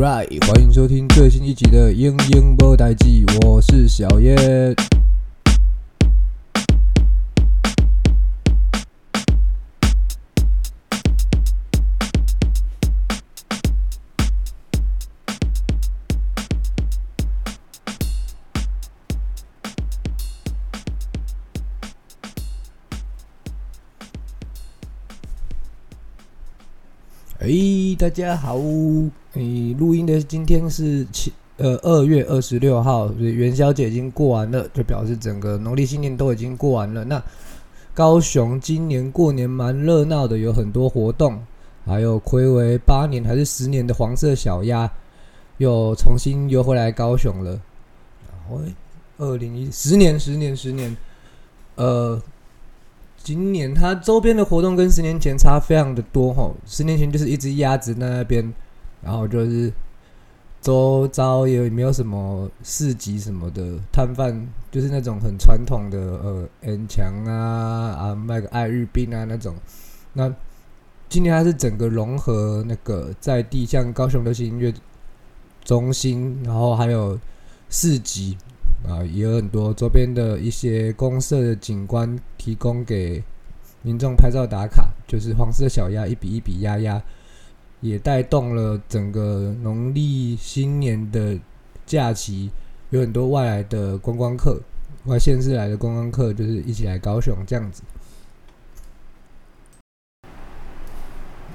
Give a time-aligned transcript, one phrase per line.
[0.00, 4.34] right，欢迎收听最新一集的《英英播代记》，我是小叶。
[27.42, 27.48] 哎，
[27.98, 28.58] 大家好！
[29.32, 29.40] 哎，
[29.78, 37.02] 录音的今天是七呃二月二十六号，元宵节已经过完了，就表示整个农历新年都已经过完了。
[37.02, 37.22] 那
[37.94, 41.42] 高雄今年过年蛮热闹的，有很多活动，
[41.86, 44.92] 还有暌违八年还是十年的黄色小鸭
[45.56, 47.52] 又重新又回来高雄了。
[48.28, 48.60] 然后
[49.16, 50.94] 二零一十年，十年，十年，
[51.76, 52.20] 呃。
[53.22, 58.52] 今年它周边的活动跟十年前差非常的多哈，十年前就是一只鸭子那边，
[59.02, 59.70] 然后就是
[60.62, 67.34] 周遭也没有什么市集什么的摊贩，就是那种很传统的呃 N 强啊
[67.98, 69.54] 啊卖个爱日冰啊那种。
[70.14, 70.34] 那
[71.08, 74.72] 今年它是整个融合那个在地，像高雄流行音乐
[75.62, 77.18] 中心，然后还有
[77.68, 78.38] 市集。
[78.88, 83.22] 啊，也有很多周边的一些公社的景观提供给
[83.82, 87.00] 民众拍照打卡，就是黄色小鸭一比一比鸭鸭，
[87.82, 91.38] 也带动了整个农历新年的
[91.84, 92.50] 假期，
[92.88, 94.58] 有很多外来的观光客，
[95.04, 97.82] 外县市来的观光客，就是一起来高雄这样子。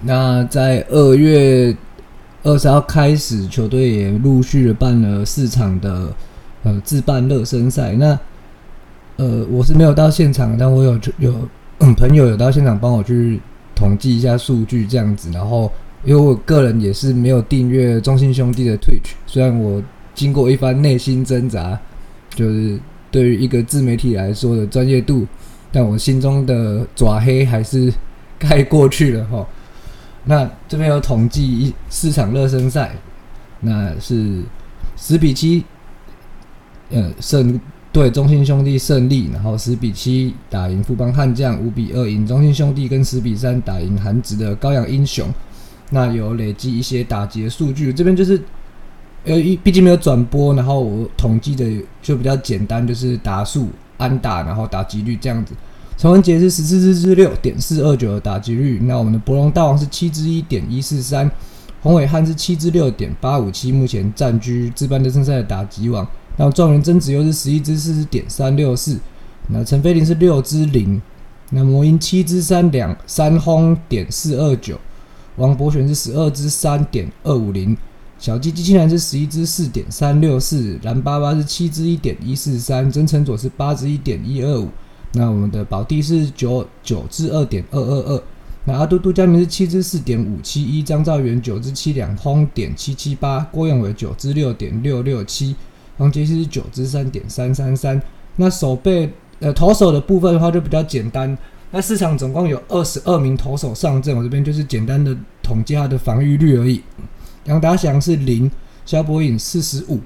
[0.00, 1.76] 那在二月
[2.44, 6.14] 二十号开始，球队也陆续办了四场的。
[6.64, 8.18] 呃，自办热身赛，那
[9.16, 11.48] 呃，我是没有到现场，但我有有
[11.96, 13.40] 朋友有到现场帮我去
[13.74, 15.30] 统计一下数据，这样子。
[15.30, 15.70] 然后，
[16.04, 19.82] 因为我个人也是没有订阅中信兄弟的 Twitch，虽然我
[20.14, 21.78] 经过一番内心挣扎，
[22.34, 22.78] 就是
[23.10, 25.26] 对于一个自媒体来说的专业度，
[25.70, 27.92] 但我心中的爪黑还是
[28.38, 29.46] 盖过去了哈。
[30.24, 32.92] 那这边有统计一四场热身赛，
[33.60, 34.42] 那是
[34.96, 35.64] 十比七。
[36.90, 37.60] 呃，胜
[37.92, 45.28] 对中信兄弟胜利，然后十比七打赢富邦悍将，五比二赢中信兄弟，跟十比三打赢韩职的高阳英雄。
[45.90, 48.38] 那有累积一些打劫数据，这边就是
[49.24, 51.64] 呃，毕竟没有转播，然后我统计的
[52.02, 55.54] 就比较简单，就是打数、安打，然后打击率这样子。
[55.96, 61.28] 陈文杰是十四支之六点四二九的打击率，那我们的博龙大王是七支一点一四三，
[61.82, 66.06] 宏伟汉是七支六点八五七，目前占据自班的正赛的打击王。
[66.38, 68.96] 然后状元曾子又是十一支四点三六四，
[69.48, 71.02] 那陈飞林是六支零，
[71.50, 74.78] 那魔音七支三两三轰点四二九，
[75.34, 77.76] 王博选是十二支三点二五零，
[78.20, 84.68] 小鸡机器人是十一支四点三六四，蓝巴巴是七支一点一四三，曾成佐是八支一点一二五，
[85.14, 88.22] 那我们的宝弟是九九支二点二二二，
[88.64, 95.56] 那阿嘟嘟加明是七支四点五七一，张兆元九支七两轰点七七八，郭永伟九支六点六六七。
[95.98, 98.00] 黄杰希是九支三点三三三，
[98.36, 101.36] 那手背呃投手的部分的话就比较简单，
[101.72, 106.80] 那市场总共有二十二名投手上阵，我这边就是简单的统计他的防御率而已。
[107.44, 108.50] 杨达祥是零，
[108.86, 110.00] 肖博颖四十五，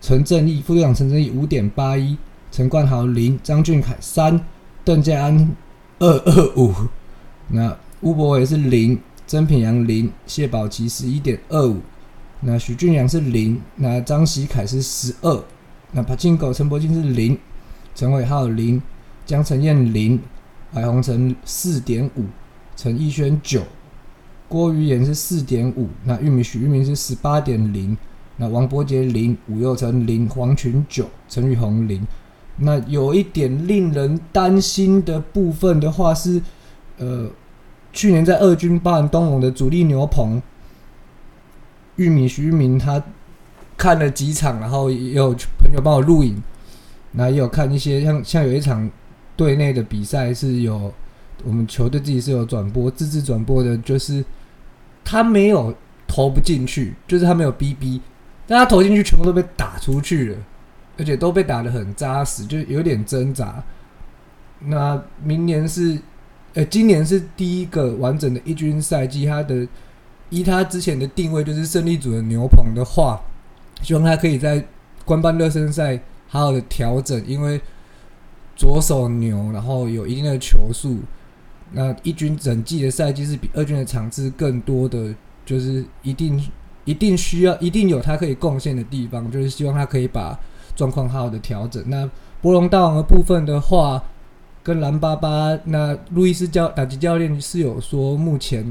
[0.00, 2.16] 陈正义副队长陈正义五点八一，
[2.50, 4.40] 陈冠豪零，张俊凯三，
[4.82, 5.54] 邓家安
[5.98, 6.72] 二二五，
[7.48, 11.76] 那吴博伟是零，曾品阳零，谢宝琪十一点二五。
[12.42, 15.44] 那许俊阳是零，那张喜凯是十二，
[15.92, 17.36] 那帕金狗陈柏金是零，
[17.94, 18.80] 陈伟浩零，
[19.26, 20.18] 江晨燕零，
[20.72, 22.24] 海宏成四点五，
[22.76, 23.60] 陈奕轩九，
[24.48, 27.94] 郭于言是四点五，那玉米许玉明是十八点零，
[28.38, 32.06] 那王伯杰零，吴佑成零，黄群九，陈宇宏零，
[32.56, 36.40] 那有一点令人担心的部分的话是，
[36.96, 37.28] 呃，
[37.92, 40.40] 去年在二军办东龙的主力牛棚。
[42.00, 43.02] 玉米徐玉明他
[43.76, 46.42] 看了几场，然后也有朋友帮我录影，
[47.12, 48.90] 那也有看一些像像有一场
[49.36, 50.90] 队内的比赛是有
[51.44, 54.24] 我们球队自己是有转播自制转播的，就是
[55.04, 55.74] 他没有
[56.06, 58.00] 投不进去，就是他没有 BB，
[58.46, 60.38] 但他投进去全部都被打出去了，
[60.96, 63.62] 而且都被打的很扎实，就有点挣扎。
[64.60, 65.98] 那明年是
[66.54, 69.68] 呃今年是第一个完整的一军赛季，他的。
[70.30, 73.20] 依他之前的定位，就是胜利组的牛棚的话，
[73.82, 74.64] 希望他可以在
[75.04, 77.60] 官办热身赛好好的调整，因为
[78.56, 80.98] 左手牛，然后有一定的球速，
[81.72, 86.40] 那一军整季的赛季是比二军的场次更多的，就是一定
[86.84, 90.38] 一定需要，一定有他可以贡献的地方，就是希望他可以把
[90.76, 91.82] 状况好好的调整。
[91.88, 92.08] 那
[92.40, 94.02] 博龙大王的部分的话，
[94.62, 98.64] 跟蓝巴巴，那路易斯教打击教练是有说，目前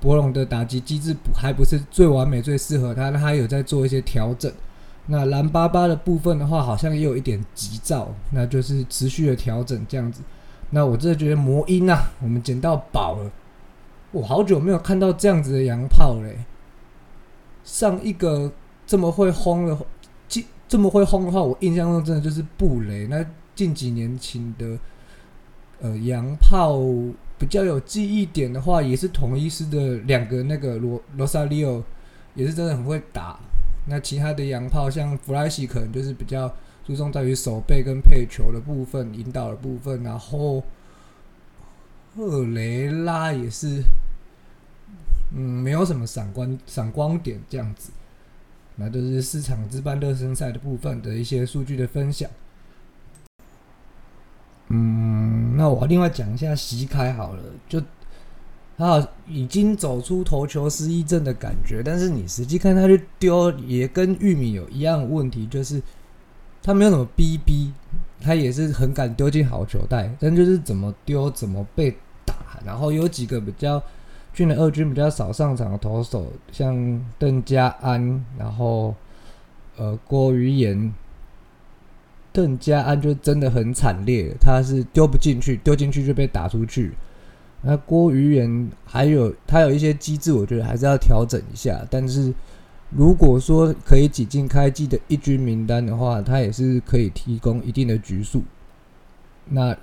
[0.00, 4.52] 博龙的打击机制不还不是最完美、最适合他，那他有在做一些调整。
[5.06, 10.22] 那蓝巴巴的部分的话，好像也有一点急躁，那就是持续的调整这样子。
[10.70, 13.30] 那我真的觉得魔音啊，我们捡到宝了！
[14.12, 16.38] 我好久没有看到这样子的洋炮嘞。
[17.64, 18.52] 上一个
[18.86, 19.78] 这么会轰的，
[20.28, 23.06] 这这么会轰的话，我印象中真的就是布雷。
[23.06, 23.24] 那
[23.54, 24.78] 近几年请的，
[25.80, 26.78] 呃，洋炮
[27.38, 31.82] 比较有记忆点的话，也是同一师的两个那个罗罗萨利奥，
[32.34, 33.38] 也是真的很会打。
[33.86, 36.52] 那其他的洋炮像弗莱西，可能就是比较
[36.84, 40.02] 注重在于手背跟配球的部分、引导的部分。
[40.02, 40.62] 然后
[42.14, 43.82] 赫雷拉也是，
[45.32, 47.92] 嗯，没有什么闪光闪光点这样子。
[48.76, 52.28] 那都是市场之班热身赛的部分的一些数据的分享。
[54.68, 57.82] 嗯，那我另外讲一下席开好了，就。
[58.80, 65.82] 他已经走出投球失忆症的感觉，但是你实际看他去丢，也跟玉米有一样问题，就是
[66.62, 67.72] 他没有什么逼逼，
[68.20, 71.90] 他也是很敢丢进好球袋，但就是怎么丢怎么被
[72.24, 72.36] 打。
[72.64, 73.82] 然后有几个比较
[74.32, 78.94] 去年二军比较少上场的投手，像邓家安，然后
[79.76, 80.94] 呃郭于言，
[82.32, 86.92] 邓家安就真的很惨烈，他是丢不进去，丢进去就被打出去。
[87.62, 91.84] 那郭于元还有他有一些机制，我觉得还是要调整一下。
[91.90, 92.32] 但是
[92.90, 98.42] 如果说可以挤进开季的一军名单的话，他也是可以提供一定的局数。
[99.46, 99.76] 那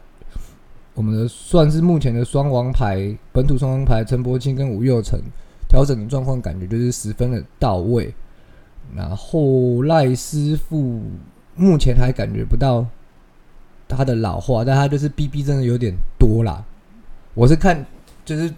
[0.93, 5.19] 我们的算是目前的双王牌，本土双王牌陈柏清跟吴佑成
[5.67, 8.13] 调整的状况，感觉就是十分的到位。
[8.95, 11.01] 然后赖师傅
[11.55, 12.85] 目前还感觉不到
[13.87, 16.63] 他的老化，但他就是 BB 真的有点多啦。
[17.33, 17.85] 我是看，
[18.23, 18.53] 就是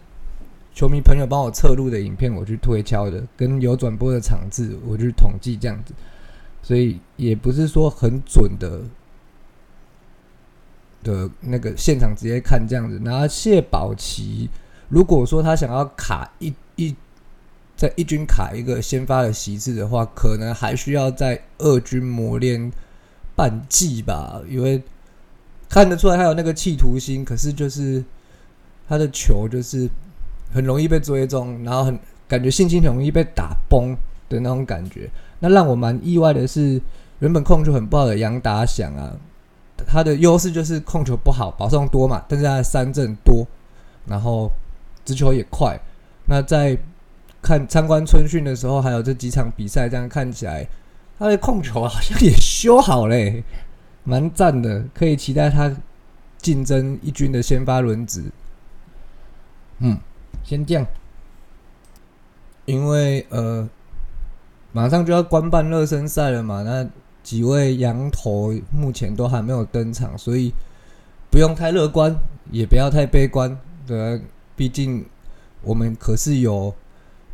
[0.73, 5.93] 球迷朋友帮我测录的影片，我去推敲的，跟有转播的场次，我去统计这样子，
[6.61, 8.81] 所以也不是说很准的
[11.03, 13.01] 的那个现场直接看这样子。
[13.03, 14.49] 然后谢宝奇，
[14.89, 16.95] 如果说他想要卡一一
[17.75, 22.71] 在一军卡一个先发的席次的话，可能还需要在二军磨练
[23.37, 24.83] 半季吧，因为
[25.69, 28.03] 看得出来他有那个企图心，可是就是。
[28.89, 29.85] 他的球就是
[30.53, 33.93] 很容易被追踪，然后很感觉信心很容易被打崩
[34.29, 35.09] 的那种感觉。
[35.41, 36.81] 那让我蛮意外的是，
[37.19, 39.11] 原本控球很不好的杨达祥啊，
[39.85, 43.45] 他的优势就是控球不好，保送多嘛，但是他的三振多，
[44.05, 44.49] 然后
[45.03, 45.77] 直球也快。
[46.27, 46.77] 那在
[47.41, 50.65] 看参观春训的时候，还有这几场比赛，这样看起来
[51.19, 53.43] 他的控球好像也修好嘞，
[54.03, 55.75] 蛮赞的，可以期待他
[56.37, 58.25] 竞争一军的先发轮值。
[59.79, 59.97] 嗯，
[60.43, 60.85] 先这样，
[62.65, 63.67] 因为呃，
[64.71, 66.87] 马上就要官办热身赛了嘛，那
[67.23, 70.53] 几位羊头目前都还没有登场，所以
[71.29, 72.15] 不用太乐观，
[72.51, 74.21] 也不要太悲观，对
[74.55, 75.05] 毕竟
[75.61, 76.73] 我们可是有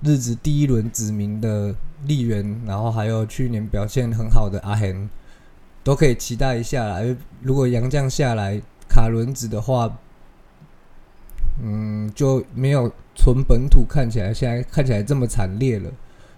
[0.01, 1.75] 日子第一轮指名的
[2.05, 5.09] 丽媛，然后还有去年表现很好的阿恒，
[5.83, 6.99] 都可以期待一下啦。
[7.41, 9.99] 如果杨将下来卡轮子的话。
[11.61, 15.91] 嗯，就没有纯本土看起来，现在看起来这么惨烈了，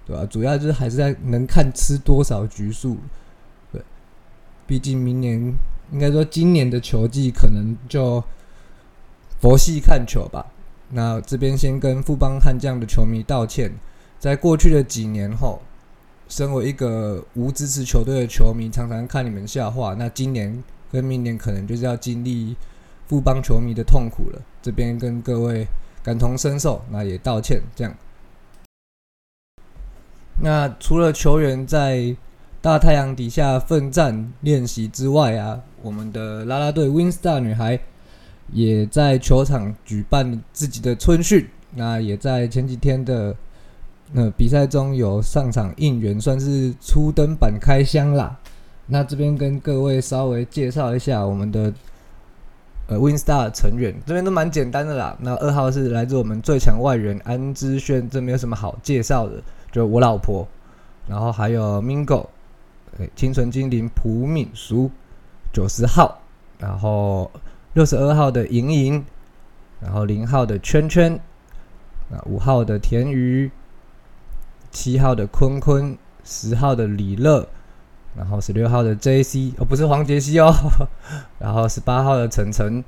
[0.05, 0.25] 对吧？
[0.29, 2.97] 主要就是还是在能看吃多少局数，
[3.71, 3.81] 对。
[4.67, 5.39] 毕竟明年
[5.93, 8.21] 应该说今年的球季可能就
[9.39, 10.45] 佛系看球吧。
[10.89, 13.71] 那这边先跟富邦悍将的球迷道歉，
[14.19, 15.61] 在过去的几年后，
[16.27, 19.93] 身为一个无支持球队的球迷，常常看你们笑话。
[19.93, 22.55] 那今年跟明年可能就是要经历。
[23.07, 25.67] 富邦球迷的痛苦了，这边跟各位
[26.01, 27.61] 感同身受，那也道歉。
[27.75, 27.95] 这样，
[30.41, 32.15] 那除了球员在
[32.63, 37.79] 大太阳底下奋战练习之外啊，我们的啦啦队 Winstar 女孩
[38.51, 43.35] 也在球场举办自己的春训，那也在前几天的
[44.11, 48.37] 那比赛中有上场应援，算是初登板开箱啦。
[48.87, 51.73] 那这边跟各位稍微介绍一下我们的。
[52.87, 55.17] 呃，Winstar 成员这边都蛮简单的啦。
[55.19, 60.47] 那二号是来自我们最强外援安之炫，这没有什么好介绍的，就我老婆。
[61.07, 62.27] 然后还有 Mingo，
[63.15, 64.91] 清纯精灵朴敏淑，
[65.51, 66.21] 九十号。
[66.59, 67.31] 然后
[67.73, 69.03] 六十二号的莹莹，
[69.81, 71.19] 然后零号的圈圈，
[72.07, 73.49] 那五号的田鱼，
[74.75, 77.47] 七号的坤坤，十号的李乐，
[78.13, 79.53] 然后十六号的 J.C.
[79.57, 80.53] 哦，不是黄杰希哦，
[81.39, 82.83] 然后十八号的晨晨，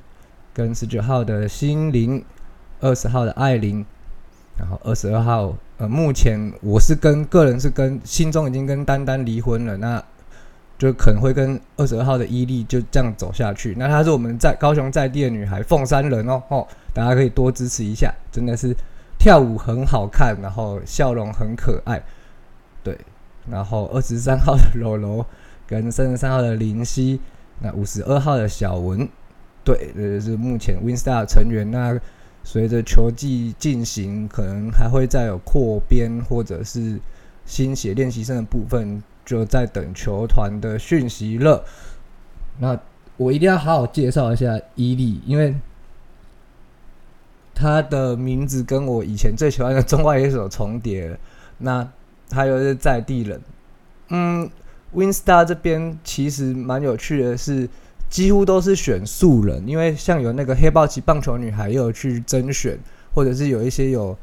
[0.54, 2.26] 跟十九号的心灵，
[2.82, 3.86] 二十号的艾琳，
[4.58, 10.04] 然后二十二号，呃，目前我是跟个人是跟心中已经跟丹丹离婚了，那
[10.78, 13.74] 就可能会跟二十二号的伊利就这样走下去。
[13.78, 18.76] 那她是我们在高雄在地的女孩，凤山人哦，哦，大家可以多支持一下，真的是
[19.20, 22.04] 跳舞很好看，然后笑容很可爱，
[22.84, 22.98] 对。
[23.50, 25.26] 然后二十三号的柔柔
[25.66, 27.18] 跟三十三号的林夕，
[27.60, 29.08] 那五十二号的小文，
[29.64, 31.72] 对，这是目前 WinStar 成员。
[31.72, 31.98] 那
[32.44, 37.00] 随着球季进行，可能还会再有扩编或者是
[37.46, 41.64] 新写练习生的部分，就在等球团的讯息了。
[42.60, 42.78] 那
[43.16, 45.56] 我一定要好好介绍一下伊利，因为
[47.58, 51.18] 他的名字跟我以前最喜欢的中外野手重叠。
[51.58, 51.88] 那
[52.30, 53.42] 他又是在地人，
[54.10, 54.48] 嗯
[54.94, 57.68] ，WinStar 这边其实蛮有趣的，是
[58.12, 62.78] 几乎都是选素人，因为像有那个黑豹旗棒球女孩也有去甄选，
[63.12, 64.16] 或者是有一些有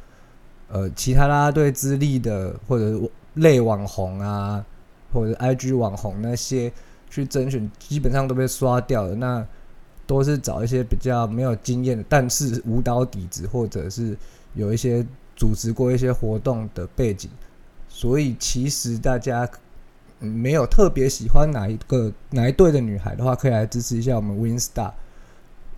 [0.69, 3.01] 呃其他啦啦队资历的，或者
[3.35, 4.65] 类网红啊，
[5.13, 6.73] 或者 IG 网红那些
[7.11, 9.15] 去甄选，基本上都被刷掉了。
[9.17, 9.45] 那
[10.07, 14.17] 都是找一些比较没有经验的，但是舞蹈底子或者是
[14.55, 17.31] 有一些组织过一些活动的背景。
[17.89, 19.49] 所以其实大家
[20.19, 24.93] 没有特别喜欢哪一个哪一队的女孩的话，可以来支持一下我们 WinStar，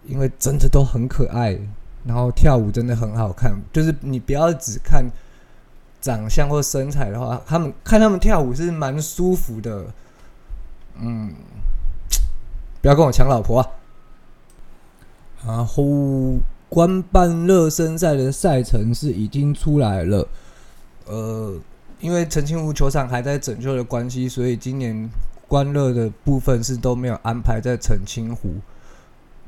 [0.06, 1.58] 因为真的都很可爱，
[2.04, 3.54] 然后跳舞真的很好看。
[3.72, 5.04] 就是你不要只看
[6.00, 9.86] 长相或身材的话，他们看他们跳舞是蛮舒服的。
[10.98, 11.34] 嗯，
[12.80, 13.68] 不要跟我抢老婆啊！
[15.46, 15.84] 然后
[16.68, 20.28] 官办热身赛的赛程是已经出来了，
[21.06, 21.58] 呃。
[21.98, 25.08] 因为澄清湖球场还在整修的关系，所以今年
[25.48, 28.56] 观乐的部分是都没有安排在澄清湖。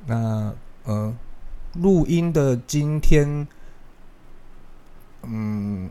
[0.07, 0.51] 那
[0.85, 1.15] 呃，
[1.75, 3.47] 录音的今天，
[5.25, 5.91] 嗯，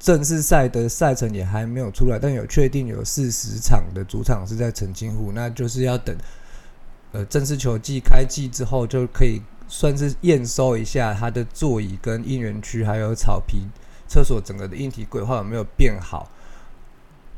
[0.00, 6.16] 正式赛的赛程也还没有出来，但有确定有四十场的主场是在澄清湖，那就是要等
[7.12, 13.66] 呃正式球季开季之后，就可以算是验收一下它的座椅跟应援区还有草皮。
[14.06, 16.30] 厕所整个的硬体规划有没有变好？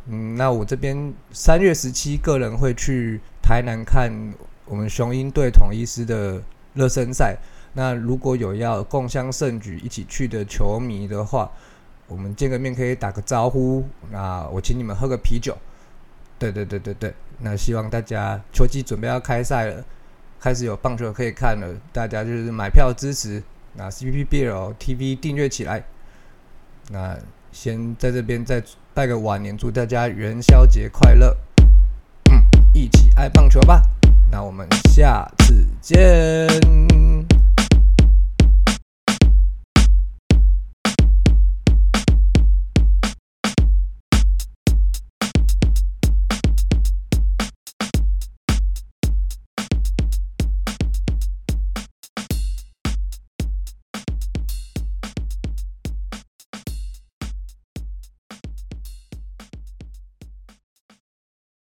[0.06, 4.12] 嗯，那我这边三月十七个人会去台南看
[4.66, 6.40] 我们雄鹰队统一师的
[6.74, 7.36] 热身赛。
[7.72, 11.50] 那如果有要共襄盛举一起去的球迷的话，
[12.06, 13.84] 我们见个面可以打个招呼。
[14.10, 15.56] 那我请你们喝个啤酒。
[16.40, 19.84] 对对对对对，那希望大家球季准备要开赛了，
[20.40, 23.42] 开始有棒球可以看了，大家就是买票支持，
[23.74, 25.84] 那 CPBL TV 订阅起来。
[26.90, 27.16] 那
[27.52, 28.62] 先在这边再
[28.94, 31.36] 拜个晚年，祝大家元宵节快乐！
[32.32, 32.42] 嗯，
[32.72, 33.82] 一起爱棒球吧！
[34.30, 36.59] 那我们下次见。